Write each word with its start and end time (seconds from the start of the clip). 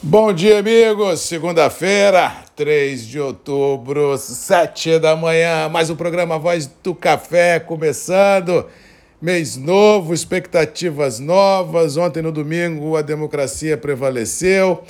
Bom 0.00 0.32
dia, 0.32 0.60
amigos. 0.60 1.22
Segunda-feira, 1.22 2.32
3 2.54 3.04
de 3.04 3.18
outubro, 3.18 4.16
7 4.16 5.00
da 5.00 5.16
manhã. 5.16 5.68
Mais 5.68 5.90
um 5.90 5.96
programa 5.96 6.38
Voz 6.38 6.70
do 6.84 6.94
Café 6.94 7.58
começando. 7.58 8.64
Mês 9.20 9.56
novo, 9.56 10.14
expectativas 10.14 11.18
novas. 11.18 11.96
Ontem, 11.96 12.22
no 12.22 12.30
domingo, 12.30 12.96
a 12.96 13.02
democracia 13.02 13.76
prevaleceu. 13.76 14.84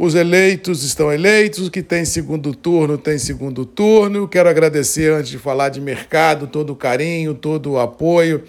Os 0.00 0.14
eleitos 0.14 0.84
estão 0.84 1.12
eleitos, 1.12 1.66
o 1.66 1.70
que 1.72 1.82
tem 1.82 2.04
segundo 2.04 2.54
turno 2.54 2.96
tem 2.96 3.18
segundo 3.18 3.66
turno. 3.66 4.28
Quero 4.28 4.48
agradecer, 4.48 5.12
antes 5.12 5.28
de 5.28 5.38
falar 5.38 5.70
de 5.70 5.80
mercado, 5.80 6.46
todo 6.46 6.72
o 6.72 6.76
carinho, 6.76 7.34
todo 7.34 7.72
o 7.72 7.80
apoio, 7.80 8.44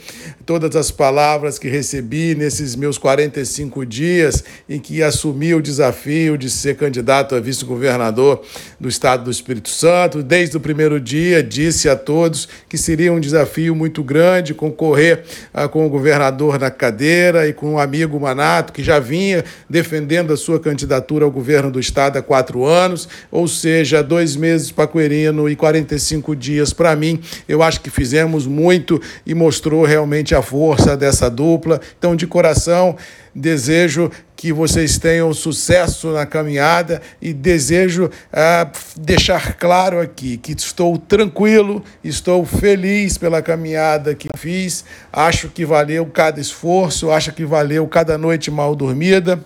todas 0.46 0.76
as 0.76 0.92
palavras 0.92 1.58
que 1.58 1.68
recebi 1.68 2.36
nesses 2.36 2.76
meus 2.76 3.00
45 3.00 3.84
dias 3.84 4.44
em 4.70 4.80
que 4.80 5.02
assumi 5.02 5.56
o 5.56 5.62
desafio 5.62 6.38
de 6.38 6.52
ser 6.52 6.78
candidato 6.78 7.34
a 7.34 7.40
vice-governador 7.40 8.44
do 8.80 8.88
estado 8.88 9.24
do 9.24 9.32
Espírito 9.32 9.70
Santo. 9.70 10.22
Desde 10.22 10.56
o 10.56 10.60
primeiro 10.60 11.00
dia, 11.00 11.42
disse 11.42 11.90
a 11.90 11.96
todos 11.96 12.48
que 12.70 12.78
seria 12.78 13.12
um 13.12 13.20
desafio 13.20 13.74
muito 13.74 14.04
grande 14.04 14.54
concorrer 14.54 15.24
ah, 15.52 15.68
com 15.68 15.84
o 15.84 15.90
governador 15.90 16.60
na 16.60 16.70
cadeira 16.70 17.48
e 17.48 17.54
com 17.54 17.74
o 17.74 17.80
amigo 17.80 18.20
Manato, 18.20 18.72
que 18.72 18.84
já 18.84 19.00
vinha 19.00 19.44
defendendo 19.68 20.32
a 20.32 20.38
sua 20.38 20.60
candidatura 20.60 21.26
ao 21.26 21.39
governo 21.40 21.72
do 21.72 21.80
Estado 21.80 22.20
há 22.20 22.22
quatro 22.22 22.66
anos, 22.66 23.08
ou 23.32 23.48
seja, 23.48 24.04
dois 24.04 24.36
meses 24.36 24.72
para 24.72 24.88
Querino 24.88 25.50
e 25.50 25.56
45 25.56 26.36
dias 26.36 26.74
para 26.74 26.94
mim. 26.98 27.22
Eu 27.48 27.64
acho 27.64 27.80
que 27.80 27.90
fizemos 27.90 28.46
muito 28.46 29.02
e 29.26 29.34
mostrou 29.34 29.86
realmente 29.86 30.36
a 30.36 30.42
força 30.42 30.98
dessa 30.98 31.30
dupla. 31.30 31.80
Então, 31.98 32.14
de 32.14 32.28
coração, 32.28 32.98
desejo 33.34 34.12
que 34.36 34.52
vocês 34.52 34.98
tenham 34.98 35.34
sucesso 35.34 36.12
na 36.12 36.26
caminhada 36.26 37.02
e 37.22 37.32
desejo 37.32 38.10
ah, 38.34 38.70
deixar 38.98 39.56
claro 39.56 40.00
aqui 40.02 40.36
que 40.36 40.52
estou 40.52 40.98
tranquilo, 40.98 41.82
estou 42.04 42.46
feliz 42.46 43.18
pela 43.18 43.42
caminhada 43.42 44.14
que 44.14 44.28
fiz, 44.38 44.84
acho 45.12 45.48
que 45.48 45.66
valeu 45.66 46.06
cada 46.06 46.40
esforço, 46.42 47.12
acho 47.12 47.32
que 47.32 47.46
valeu 47.46 47.88
cada 47.88 48.18
noite 48.18 48.52
mal 48.52 48.76
dormida. 48.76 49.40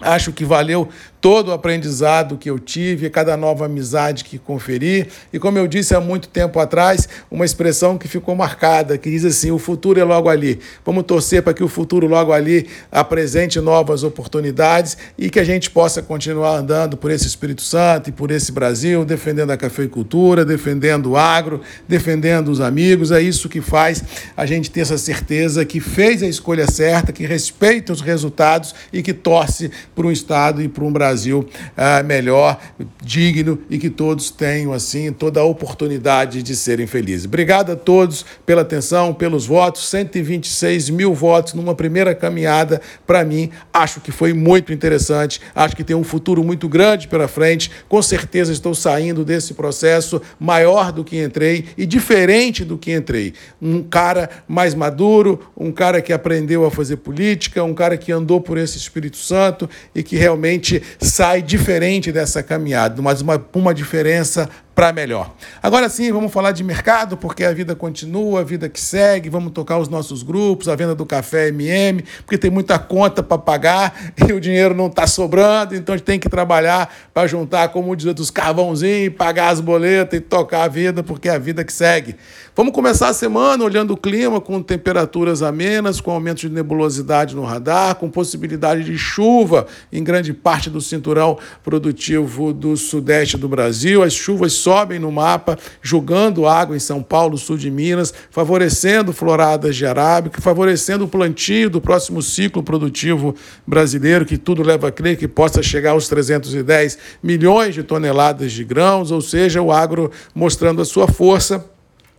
Acho 0.00 0.32
que 0.32 0.44
valeu 0.44 0.88
todo 1.20 1.48
o 1.48 1.52
aprendizado 1.52 2.36
que 2.36 2.48
eu 2.48 2.58
tive, 2.58 3.10
cada 3.10 3.36
nova 3.36 3.66
amizade 3.66 4.24
que 4.24 4.38
conferi. 4.38 5.08
E 5.32 5.38
como 5.38 5.58
eu 5.58 5.66
disse 5.66 5.94
há 5.94 6.00
muito 6.00 6.28
tempo 6.28 6.60
atrás, 6.60 7.08
uma 7.30 7.44
expressão 7.44 7.98
que 7.98 8.06
ficou 8.06 8.36
marcada, 8.36 8.96
que 8.96 9.10
diz 9.10 9.24
assim: 9.24 9.50
o 9.50 9.58
futuro 9.58 9.98
é 9.98 10.04
logo 10.04 10.28
ali. 10.28 10.60
Vamos 10.84 11.04
torcer 11.04 11.42
para 11.42 11.52
que 11.52 11.64
o 11.64 11.68
futuro 11.68 12.06
logo 12.06 12.32
ali 12.32 12.68
apresente 12.90 13.60
novas 13.60 14.04
oportunidades 14.04 14.96
e 15.16 15.28
que 15.28 15.40
a 15.40 15.44
gente 15.44 15.70
possa 15.70 16.02
continuar 16.02 16.56
andando 16.56 16.96
por 16.96 17.10
esse 17.10 17.26
Espírito 17.26 17.62
Santo 17.62 18.10
e 18.10 18.12
por 18.12 18.30
esse 18.30 18.52
Brasil, 18.52 19.04
defendendo 19.04 19.50
a 19.50 19.56
cafeicultura, 19.56 20.44
defendendo 20.44 21.10
o 21.10 21.16
agro, 21.16 21.60
defendendo 21.88 22.48
os 22.48 22.60
amigos. 22.60 23.10
É 23.10 23.20
isso 23.20 23.48
que 23.48 23.60
faz 23.60 24.04
a 24.36 24.46
gente 24.46 24.70
ter 24.70 24.80
essa 24.80 24.98
certeza 24.98 25.64
que 25.64 25.80
fez 25.80 26.22
a 26.22 26.26
escolha 26.26 26.70
certa, 26.70 27.12
que 27.12 27.26
respeita 27.26 27.92
os 27.92 28.00
resultados 28.00 28.74
e 28.92 29.02
que 29.02 29.12
torce 29.12 29.70
para 29.98 30.06
um 30.06 30.12
Estado 30.12 30.62
e 30.62 30.68
para 30.68 30.84
um 30.84 30.92
Brasil 30.92 31.40
uh, 31.40 32.04
melhor, 32.06 32.60
digno 33.02 33.58
e 33.68 33.78
que 33.78 33.90
todos 33.90 34.30
tenham 34.30 34.72
assim 34.72 35.12
toda 35.12 35.40
a 35.40 35.44
oportunidade 35.44 36.40
de 36.40 36.54
serem 36.54 36.86
felizes. 36.86 37.26
Obrigado 37.26 37.72
a 37.72 37.76
todos 37.76 38.24
pela 38.46 38.62
atenção, 38.62 39.12
pelos 39.12 39.44
votos, 39.44 39.88
126 39.88 40.90
mil 40.90 41.12
votos 41.12 41.54
numa 41.54 41.74
primeira 41.74 42.14
caminhada. 42.14 42.80
Para 43.04 43.24
mim, 43.24 43.50
acho 43.72 44.00
que 44.00 44.12
foi 44.12 44.32
muito 44.32 44.72
interessante. 44.72 45.40
Acho 45.52 45.74
que 45.74 45.82
tem 45.82 45.96
um 45.96 46.04
futuro 46.04 46.44
muito 46.44 46.68
grande 46.68 47.08
pela 47.08 47.26
frente. 47.26 47.68
Com 47.88 48.00
certeza 48.00 48.52
estou 48.52 48.76
saindo 48.76 49.24
desse 49.24 49.52
processo 49.52 50.22
maior 50.38 50.92
do 50.92 51.02
que 51.02 51.20
entrei 51.20 51.64
e 51.76 51.84
diferente 51.84 52.64
do 52.64 52.78
que 52.78 52.92
entrei. 52.92 53.34
Um 53.60 53.82
cara 53.82 54.30
mais 54.46 54.76
maduro, 54.76 55.40
um 55.56 55.72
cara 55.72 56.00
que 56.00 56.12
aprendeu 56.12 56.64
a 56.64 56.70
fazer 56.70 56.98
política, 56.98 57.64
um 57.64 57.74
cara 57.74 57.96
que 57.96 58.12
andou 58.12 58.40
por 58.40 58.56
esse 58.58 58.78
Espírito 58.78 59.16
Santo 59.16 59.68
e 59.94 60.02
que 60.02 60.16
realmente 60.16 60.82
sai 61.00 61.42
diferente 61.42 62.12
dessa 62.12 62.42
caminhada, 62.42 63.00
mas 63.02 63.20
uma, 63.20 63.42
uma 63.54 63.74
diferença 63.74 64.48
para 64.78 64.92
melhor. 64.92 65.34
Agora 65.60 65.88
sim, 65.88 66.12
vamos 66.12 66.32
falar 66.32 66.52
de 66.52 66.62
mercado, 66.62 67.16
porque 67.16 67.42
a 67.42 67.52
vida 67.52 67.74
continua, 67.74 68.42
a 68.42 68.44
vida 68.44 68.68
que 68.68 68.80
segue, 68.80 69.28
vamos 69.28 69.50
tocar 69.50 69.76
os 69.76 69.88
nossos 69.88 70.22
grupos, 70.22 70.68
a 70.68 70.76
venda 70.76 70.94
do 70.94 71.04
café 71.04 71.48
MM, 71.48 72.04
porque 72.18 72.38
tem 72.38 72.48
muita 72.48 72.78
conta 72.78 73.20
para 73.20 73.38
pagar 73.38 73.92
e 74.28 74.32
o 74.32 74.40
dinheiro 74.40 74.76
não 74.76 74.86
está 74.86 75.04
sobrando, 75.04 75.74
então 75.74 75.96
a 75.96 75.98
gente 75.98 76.06
tem 76.06 76.20
que 76.20 76.28
trabalhar 76.28 76.94
para 77.12 77.26
juntar, 77.26 77.70
como 77.70 77.96
diz 77.96 78.14
dos 78.14 78.30
carvãozinhos, 78.30 79.16
pagar 79.16 79.48
as 79.48 79.60
boletas 79.60 80.16
e 80.16 80.22
tocar 80.22 80.62
a 80.62 80.68
vida, 80.68 81.02
porque 81.02 81.28
é 81.28 81.32
a 81.32 81.38
vida 81.38 81.64
que 81.64 81.72
segue. 81.72 82.14
Vamos 82.54 82.72
começar 82.72 83.08
a 83.08 83.12
semana 83.12 83.62
olhando 83.62 83.94
o 83.94 83.96
clima 83.96 84.40
com 84.40 84.60
temperaturas 84.60 85.42
amenas, 85.42 86.00
com 86.00 86.10
aumento 86.10 86.40
de 86.40 86.48
nebulosidade 86.48 87.34
no 87.34 87.44
radar, 87.44 87.94
com 87.94 88.10
possibilidade 88.10 88.82
de 88.82 88.98
chuva 88.98 89.66
em 89.92 90.02
grande 90.02 90.32
parte 90.32 90.68
do 90.68 90.80
cinturão 90.80 91.38
produtivo 91.62 92.52
do 92.52 92.76
sudeste 92.76 93.36
do 93.36 93.48
Brasil. 93.48 94.02
As 94.02 94.12
chuvas 94.12 94.54
sobem 94.68 94.98
no 94.98 95.10
mapa, 95.10 95.58
jogando 95.80 96.46
água 96.46 96.76
em 96.76 96.78
São 96.78 97.02
Paulo, 97.02 97.38
sul 97.38 97.56
de 97.56 97.70
Minas, 97.70 98.12
favorecendo 98.30 99.14
floradas 99.14 99.74
de 99.74 99.86
arábica, 99.86 100.42
favorecendo 100.42 101.06
o 101.06 101.08
plantio 101.08 101.70
do 101.70 101.80
próximo 101.80 102.20
ciclo 102.20 102.62
produtivo 102.62 103.34
brasileiro, 103.66 104.26
que 104.26 104.36
tudo 104.36 104.62
leva 104.62 104.88
a 104.88 104.92
crer 104.92 105.16
que 105.16 105.26
possa 105.26 105.62
chegar 105.62 105.92
aos 105.92 106.06
310 106.06 106.98
milhões 107.22 107.74
de 107.74 107.82
toneladas 107.82 108.52
de 108.52 108.62
grãos, 108.62 109.10
ou 109.10 109.22
seja, 109.22 109.62
o 109.62 109.72
agro 109.72 110.10
mostrando 110.34 110.82
a 110.82 110.84
sua 110.84 111.08
força. 111.08 111.64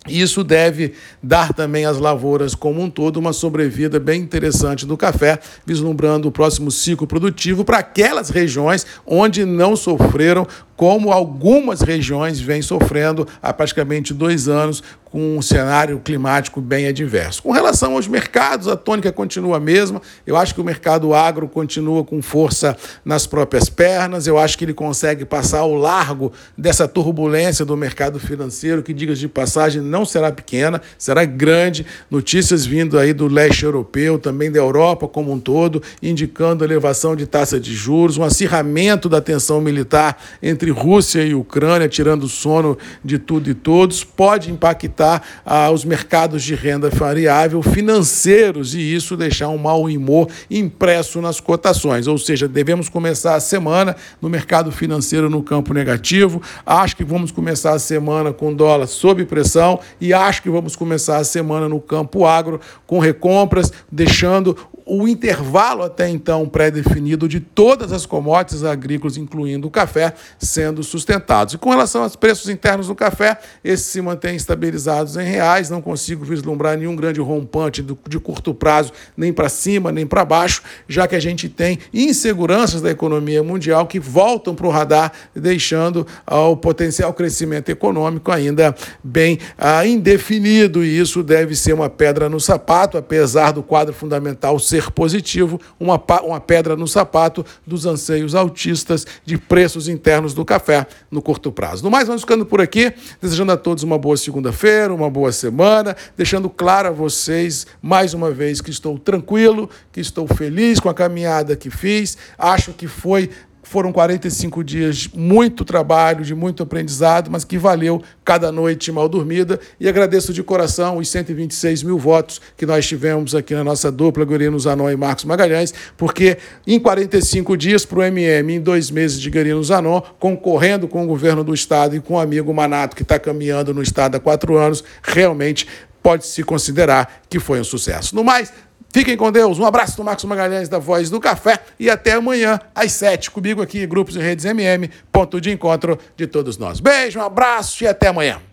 Isso 0.08 0.44
deve 0.44 0.94
dar 1.22 1.54
também 1.54 1.86
às 1.86 2.00
lavouras 2.00 2.56
como 2.56 2.82
um 2.82 2.90
todo 2.90 3.18
uma 3.18 3.34
sobrevida 3.34 4.00
bem 4.00 4.22
interessante 4.22 4.86
do 4.86 4.96
café, 4.96 5.40
vislumbrando 5.66 6.28
o 6.28 6.32
próximo 6.32 6.72
ciclo 6.72 7.06
produtivo 7.06 7.66
para 7.66 7.80
aquelas 7.80 8.30
regiões 8.30 8.86
onde 9.06 9.46
não 9.46 9.76
sofreram 9.76 10.48
como 10.80 11.12
algumas 11.12 11.82
regiões 11.82 12.40
vêm 12.40 12.62
sofrendo 12.62 13.28
há 13.42 13.52
praticamente 13.52 14.14
dois 14.14 14.48
anos 14.48 14.82
com 15.12 15.38
um 15.38 15.42
cenário 15.42 16.00
climático 16.00 16.62
bem 16.62 16.88
adverso. 16.88 17.42
Com 17.42 17.52
relação 17.52 17.94
aos 17.94 18.08
mercados, 18.08 18.68
a 18.68 18.76
tônica 18.76 19.12
continua 19.12 19.58
a 19.58 19.60
mesma. 19.60 20.02
Eu 20.26 20.38
acho 20.38 20.54
que 20.54 20.62
o 20.62 20.64
mercado 20.64 21.14
agro 21.14 21.48
continua 21.48 22.04
com 22.04 22.22
força 22.22 22.78
nas 23.04 23.26
próprias 23.26 23.70
pernas. 23.70 24.28
Eu 24.28 24.38
acho 24.38 24.58
que 24.58 24.64
ele 24.64 24.74
consegue 24.74 25.26
passar 25.26 25.60
ao 25.60 25.74
largo 25.74 26.32
dessa 26.58 26.88
turbulência 26.88 27.66
do 27.66 27.76
mercado 27.76 28.20
financeiro, 28.20 28.84
que, 28.84 28.94
diga 28.94 29.16
de 29.16 29.28
passagem, 29.28 29.82
não 29.82 30.06
será 30.06 30.32
pequena, 30.32 30.82
será 30.98 31.26
grande. 31.26 31.86
Notícias 32.10 32.66
vindo 32.66 33.00
aí 33.00 33.12
do 33.12 33.28
leste 33.28 33.64
europeu, 33.64 34.20
também 34.20 34.52
da 34.52 34.60
Europa 34.60 35.08
como 35.08 35.32
um 35.32 35.40
todo, 35.40 35.82
indicando 36.04 36.64
elevação 36.64 37.16
de 37.16 37.26
taxa 37.26 37.60
de 37.60 37.74
juros, 37.74 38.18
um 38.18 38.24
acirramento 38.24 39.10
da 39.10 39.20
tensão 39.20 39.60
militar 39.60 40.22
entre 40.42 40.69
entre 40.70 40.72
Rússia 40.72 41.24
e 41.24 41.34
Ucrânia, 41.34 41.88
tirando 41.88 42.24
o 42.24 42.30
sono 42.30 42.78
de 43.04 43.18
tudo 43.18 43.50
e 43.50 43.54
todos, 43.54 44.04
pode 44.04 44.52
impactar 44.52 45.22
ah, 45.46 45.70
os 45.72 45.84
mercados 45.84 46.44
de 46.44 46.56
renda 46.56 46.90
variável 46.90 47.62
financeiros 47.62 48.76
e 48.76 48.80
isso 48.80 49.18
deixar 49.18 49.50
um 49.50 49.58
mau 49.58 49.84
humor 49.84 50.28
impresso 50.50 51.22
nas 51.22 51.40
cotações. 51.40 52.08
Ou 52.08 52.18
seja, 52.18 52.48
devemos 52.48 52.90
começar 52.90 53.36
a 53.36 53.40
semana 53.40 53.96
no 54.22 54.30
mercado 54.30 54.72
financeiro 54.72 55.30
no 55.30 55.42
campo 55.42 55.74
negativo. 55.74 56.42
Acho 56.66 56.96
que 56.96 57.04
vamos 57.04 57.32
começar 57.32 57.74
a 57.74 57.80
semana 57.80 58.32
com 58.32 58.54
dólar 58.54 58.88
sob 58.88 59.26
pressão 59.26 59.80
e 60.00 60.14
acho 60.14 60.42
que 60.42 60.50
vamos 60.50 60.76
começar 60.76 61.18
a 61.18 61.24
semana 61.24 61.68
no 61.68 61.80
campo 61.80 62.26
agro 62.26 62.60
com 62.86 63.00
recompras, 63.00 63.72
deixando 63.92 64.56
o 64.90 65.08
intervalo 65.08 65.84
até 65.84 66.10
então 66.10 66.50
pré-definido 66.50 67.28
de 67.28 67.40
todas 67.40 67.92
as 67.92 68.06
commodities 68.06 68.64
agrícolas, 68.64 69.18
incluindo 69.18 69.68
o 69.68 69.72
café, 69.72 70.14
sendo 70.40 70.84
sustentados. 70.84 71.54
E 71.54 71.58
com 71.58 71.70
relação 71.70 72.04
aos 72.04 72.16
preços 72.16 72.50
internos 72.50 72.88
do 72.88 72.96
café, 72.96 73.38
esses 73.64 73.86
se 73.86 74.02
mantêm 74.02 74.36
estabilizados 74.36 75.16
em 75.16 75.24
reais, 75.24 75.70
não 75.70 75.82
consigo 75.82 76.26
vislumbrar 76.26 76.76
nenhum 76.78 76.96
grande 76.96 77.22
rompante 77.22 77.82
de 77.82 78.20
curto 78.20 78.54
prazo, 78.54 78.92
nem 79.16 79.32
para 79.32 79.48
cima, 79.48 79.92
nem 79.92 80.08
para 80.08 80.26
baixo, 80.26 80.64
já 80.88 81.08
que 81.08 81.16
a 81.16 81.20
gente 81.20 81.48
tem 81.48 81.78
inseguranças 81.94 82.82
da 82.82 82.90
economia 82.90 83.44
mundial 83.44 83.86
que 83.86 84.00
voltam 84.00 84.56
para 84.56 84.66
o 84.66 84.72
radar, 84.72 85.12
deixando 85.36 86.08
o 86.26 86.58
potencial 86.58 87.14
crescimento 87.14 87.70
econômico 87.70 88.32
ainda 88.32 88.76
bem 89.04 89.38
uh, 89.58 89.86
indefinido, 89.86 90.84
e 90.84 91.00
isso 91.00 91.22
deve 91.22 91.56
ser 91.56 91.74
uma 91.74 91.90
pedra 91.90 92.28
no 92.28 92.40
sapato, 92.40 92.98
apesar 92.98 93.52
do 93.52 93.62
quadro 93.62 93.94
fundamental 93.94 94.58
ser 94.58 94.79
ser 94.80 94.92
positivo, 94.92 95.60
uma, 95.80 96.02
uma 96.24 96.40
pedra 96.40 96.76
no 96.76 96.88
sapato 96.88 97.46
dos 97.66 97.86
anseios 97.86 98.34
autistas 98.34 99.06
de 99.26 99.38
preços 99.38 99.88
internos 99.88 100.34
do 100.34 100.46
café 100.46 100.88
no 101.12 101.22
curto 101.22 101.52
prazo. 101.52 101.84
No 101.84 101.92
mais, 101.92 102.08
vamos 102.08 102.22
ficando 102.22 102.46
por 102.46 102.62
aqui, 102.62 102.94
desejando 103.22 103.52
a 103.52 103.58
todos 103.58 103.84
uma 103.84 103.98
boa 103.98 104.16
segunda-feira, 104.16 104.94
uma 104.94 105.10
boa 105.10 105.32
semana, 105.32 105.96
deixando 106.16 106.50
claro 106.50 106.88
a 106.88 106.92
vocês, 106.92 107.68
mais 107.82 108.14
uma 108.14 108.32
vez, 108.32 108.62
que 108.62 108.72
estou 108.72 108.98
tranquilo, 108.98 109.70
que 109.92 110.00
estou 110.00 110.28
feliz 110.28 110.80
com 110.80 110.90
a 110.90 110.94
caminhada 110.94 111.56
que 111.56 111.70
fiz, 111.70 112.18
acho 112.38 112.72
que 112.74 112.88
foi 112.88 113.30
Foram 113.62 113.92
45 113.92 114.64
dias 114.64 115.10
muito 115.14 115.66
trabalho, 115.66 116.24
de 116.24 116.34
muito 116.34 116.64
aprendizado, 116.64 117.30
mas 117.30 117.44
que 117.44 117.58
valeu 117.58 118.02
cada 118.24 118.52
noite 118.52 118.92
mal 118.92 119.08
dormida. 119.10 119.60
E 119.80 119.88
agradeço 119.88 120.34
de 120.34 120.42
coração 120.42 120.98
os 120.98 121.10
126 121.10 121.84
mil 121.84 121.98
votos 121.98 122.42
que 122.58 122.66
nós 122.66 122.88
tivemos 122.88 123.36
aqui 123.36 123.54
na 123.54 123.64
nossa 123.64 123.92
dupla, 123.92 124.26
Gurinos 124.26 124.64
Zanon 124.64 124.90
e 124.90 124.96
Marcos 124.96 125.26
Magalhães, 125.26 125.74
porque 125.98 126.38
em 126.66 126.80
45 126.80 127.58
dias 127.58 127.86
para 127.86 128.00
o 128.00 128.04
MM, 128.04 128.56
em 128.56 128.60
dois 128.60 128.90
meses 128.90 129.20
de 129.20 129.30
Gurinos 129.30 129.68
Zanon, 129.68 130.02
concorrendo 130.20 130.88
com 130.88 131.04
o 131.04 131.08
governo 131.08 131.44
do 131.44 131.54
Estado 131.54 131.96
e 131.96 132.00
com 132.00 132.16
o 132.16 132.20
amigo 132.20 132.54
Manato, 132.54 132.96
que 132.96 133.04
está 133.04 133.20
caminhando 133.20 133.74
no 133.74 133.84
Estado 133.84 134.16
há 134.16 134.20
quatro 134.20 134.58
anos, 134.58 134.84
realmente 135.04 135.68
pode-se 136.02 136.44
considerar 136.44 137.22
que 137.30 137.40
foi 137.40 137.60
um 137.60 137.64
sucesso. 137.64 138.16
No 138.16 138.24
mais, 138.24 138.52
Fiquem 138.92 139.16
com 139.16 139.32
Deus. 139.32 139.60
Um 139.60 139.66
abraço 139.66 139.96
do 139.98 140.04
Marcos 140.04 140.26
Magalhães, 140.26 140.68
da 140.68 140.80
Voz 140.80 141.10
do 141.10 141.20
Café. 141.20 141.60
E 141.80 141.90
até 141.90 142.14
amanhã, 142.14 142.60
às 142.74 142.92
sete, 142.92 143.30
comigo 143.30 143.62
aqui, 143.62 143.86
Grupos 143.86 144.16
e 144.16 144.20
Redes 144.20 144.46
MM, 144.46 144.90
ponto 145.12 145.40
de 145.40 145.52
encontro 145.52 145.98
de 146.18 146.26
todos 146.26 146.58
nós. 146.58 146.80
Beijo, 146.80 147.20
um 147.20 147.24
abraço 147.24 147.84
e 147.84 147.88
até 147.88 148.08
amanhã. 148.08 148.49